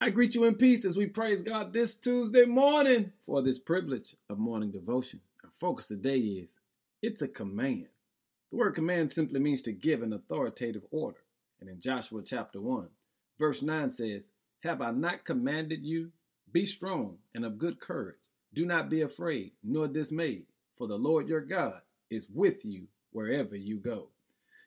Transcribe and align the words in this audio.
I 0.00 0.10
greet 0.10 0.36
you 0.36 0.44
in 0.44 0.54
peace 0.54 0.84
as 0.84 0.96
we 0.96 1.06
praise 1.06 1.42
God 1.42 1.72
this 1.72 1.96
Tuesday 1.96 2.44
morning 2.44 3.10
for 3.26 3.42
this 3.42 3.58
privilege 3.58 4.14
of 4.30 4.38
morning 4.38 4.70
devotion. 4.70 5.20
Our 5.42 5.50
focus 5.58 5.88
today 5.88 6.18
is 6.18 6.54
it's 7.02 7.22
a 7.22 7.26
command. 7.26 7.88
The 8.50 8.58
word 8.58 8.76
command 8.76 9.10
simply 9.10 9.40
means 9.40 9.60
to 9.62 9.72
give 9.72 10.04
an 10.04 10.12
authoritative 10.12 10.84
order. 10.92 11.18
And 11.60 11.68
in 11.68 11.80
Joshua 11.80 12.22
chapter 12.24 12.60
1, 12.60 12.86
verse 13.40 13.60
9 13.60 13.90
says, 13.90 14.30
Have 14.60 14.80
I 14.82 14.92
not 14.92 15.24
commanded 15.24 15.84
you? 15.84 16.12
Be 16.52 16.64
strong 16.64 17.18
and 17.34 17.44
of 17.44 17.58
good 17.58 17.80
courage. 17.80 18.18
Do 18.54 18.66
not 18.66 18.88
be 18.88 19.00
afraid 19.00 19.50
nor 19.64 19.88
dismayed, 19.88 20.46
for 20.76 20.86
the 20.86 20.96
Lord 20.96 21.26
your 21.26 21.40
God 21.40 21.80
is 22.08 22.28
with 22.32 22.64
you 22.64 22.86
wherever 23.10 23.56
you 23.56 23.78
go. 23.78 24.10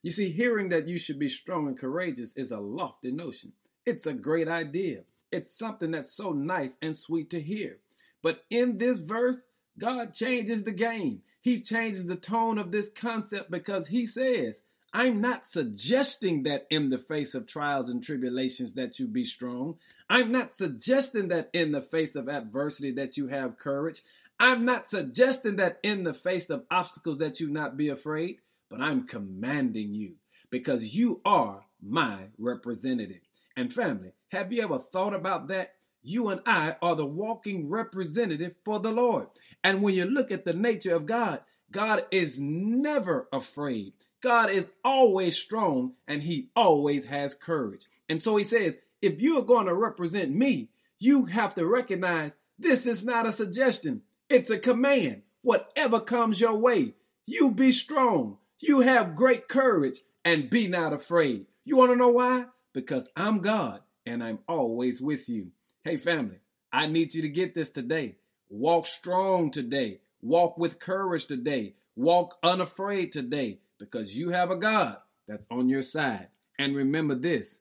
You 0.03 0.11
see, 0.11 0.29
hearing 0.29 0.67
that 0.69 0.89
you 0.89 0.97
should 0.97 1.19
be 1.19 1.29
strong 1.29 1.69
and 1.69 1.79
courageous 1.79 2.33
is 2.35 2.51
a 2.51 2.59
lofty 2.59 3.13
notion. 3.13 3.53
It's 3.85 4.07
a 4.07 4.13
great 4.13 4.49
idea. 4.49 5.03
It's 5.31 5.57
something 5.57 5.91
that's 5.91 6.11
so 6.11 6.31
nice 6.31 6.77
and 6.81 6.95
sweet 6.95 7.29
to 7.31 7.41
hear. 7.41 7.79
But 8.21 8.43
in 8.49 8.77
this 8.77 8.97
verse, 8.97 9.45
God 9.79 10.13
changes 10.13 10.63
the 10.63 10.71
game. 10.71 11.21
He 11.41 11.61
changes 11.61 12.05
the 12.05 12.15
tone 12.15 12.57
of 12.57 12.71
this 12.71 12.89
concept 12.89 13.49
because 13.49 13.87
he 13.87 14.05
says, 14.05 14.61
I'm 14.93 15.21
not 15.21 15.47
suggesting 15.47 16.43
that 16.43 16.67
in 16.69 16.89
the 16.89 16.97
face 16.97 17.33
of 17.33 17.47
trials 17.47 17.87
and 17.87 18.03
tribulations 18.03 18.73
that 18.73 18.99
you 18.99 19.07
be 19.07 19.23
strong. 19.23 19.77
I'm 20.09 20.31
not 20.31 20.53
suggesting 20.53 21.29
that 21.29 21.49
in 21.53 21.71
the 21.71 21.81
face 21.81 22.15
of 22.15 22.27
adversity 22.27 22.91
that 22.93 23.15
you 23.15 23.27
have 23.29 23.57
courage. 23.57 24.01
I'm 24.37 24.65
not 24.65 24.89
suggesting 24.89 25.55
that 25.57 25.79
in 25.81 26.03
the 26.03 26.13
face 26.13 26.49
of 26.49 26.65
obstacles 26.69 27.19
that 27.19 27.39
you 27.39 27.49
not 27.49 27.77
be 27.77 27.89
afraid, 27.89 28.39
but 28.69 28.81
I'm 28.81 29.07
commanding 29.07 29.93
you 29.93 30.15
because 30.49 30.95
you 30.95 31.21
are 31.23 31.63
my 31.81 32.25
representative. 32.37 33.21
And 33.55 33.71
family, 33.71 34.11
have 34.29 34.51
you 34.53 34.63
ever 34.63 34.79
thought 34.79 35.13
about 35.13 35.47
that? 35.49 35.73
You 36.03 36.29
and 36.29 36.41
I 36.45 36.77
are 36.81 36.95
the 36.95 37.05
walking 37.05 37.69
representative 37.69 38.55
for 38.65 38.79
the 38.79 38.91
Lord. 38.91 39.27
And 39.63 39.83
when 39.83 39.93
you 39.93 40.05
look 40.05 40.31
at 40.31 40.45
the 40.45 40.53
nature 40.53 40.95
of 40.95 41.05
God, 41.05 41.41
God 41.71 42.05
is 42.11 42.39
never 42.39 43.27
afraid. 43.31 43.93
God 44.21 44.49
is 44.51 44.71
always 44.83 45.37
strong 45.37 45.93
and 46.07 46.23
he 46.23 46.49
always 46.55 47.05
has 47.05 47.33
courage. 47.33 47.85
And 48.09 48.21
so 48.21 48.35
he 48.35 48.43
says, 48.43 48.77
if 49.01 49.21
you 49.21 49.39
are 49.39 49.43
going 49.43 49.65
to 49.65 49.73
represent 49.73 50.31
me, 50.31 50.69
you 50.99 51.25
have 51.25 51.55
to 51.55 51.65
recognize 51.65 52.33
this 52.59 52.85
is 52.85 53.03
not 53.03 53.25
a 53.25 53.31
suggestion. 53.31 54.01
It's 54.29 54.49
a 54.49 54.59
command. 54.59 55.23
Whatever 55.41 55.99
comes 55.99 56.39
your 56.39 56.55
way, 56.57 56.93
you 57.25 57.51
be 57.51 57.71
strong. 57.71 58.37
You 58.59 58.81
have 58.81 59.15
great 59.15 59.47
courage 59.47 60.01
and 60.23 60.49
be 60.49 60.67
not 60.67 60.93
afraid. 60.93 61.47
You 61.65 61.77
want 61.77 61.91
to 61.91 61.95
know 61.95 62.09
why? 62.09 62.45
Because 62.73 63.07
I'm 63.15 63.39
God 63.39 63.81
and 64.05 64.23
I'm 64.23 64.39
always 64.47 65.01
with 65.01 65.27
you. 65.29 65.47
Hey, 65.83 65.97
family, 65.97 66.39
I 66.71 66.87
need 66.87 67.13
you 67.13 67.21
to 67.23 67.29
get 67.29 67.53
this 67.53 67.69
today. 67.69 68.15
Walk 68.49 68.85
strong 68.85 69.51
today. 69.51 70.01
Walk 70.21 70.57
with 70.57 70.79
courage 70.79 71.25
today. 71.25 71.75
Walk 71.95 72.37
unafraid 72.43 73.11
today 73.11 73.59
because 73.79 74.15
you 74.15 74.29
have 74.29 74.51
a 74.51 74.57
God 74.57 74.97
that's 75.27 75.47
on 75.51 75.69
your 75.69 75.81
side. 75.81 76.27
And 76.59 76.75
remember 76.75 77.15
this 77.15 77.59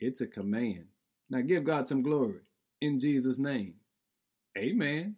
it's 0.00 0.20
a 0.20 0.26
command. 0.26 0.86
Now 1.28 1.40
give 1.42 1.64
God 1.64 1.86
some 1.86 2.02
glory 2.02 2.40
in 2.80 2.98
Jesus' 2.98 3.38
name. 3.38 3.74
Amen. 4.58 5.16